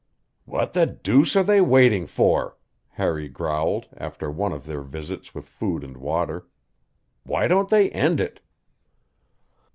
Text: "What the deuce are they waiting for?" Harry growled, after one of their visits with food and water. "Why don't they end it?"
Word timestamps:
"What 0.45 0.73
the 0.73 0.87
deuce 0.87 1.35
are 1.35 1.43
they 1.43 1.61
waiting 1.61 2.07
for?" 2.07 2.57
Harry 2.93 3.29
growled, 3.29 3.87
after 3.95 4.31
one 4.31 4.51
of 4.51 4.65
their 4.65 4.81
visits 4.81 5.35
with 5.35 5.45
food 5.47 5.83
and 5.83 5.95
water. 5.95 6.47
"Why 7.23 7.47
don't 7.47 7.69
they 7.69 7.91
end 7.91 8.19
it?" 8.19 8.39